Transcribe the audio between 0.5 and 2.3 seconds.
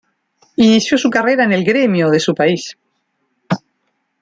Inició su carrera en el Grêmio de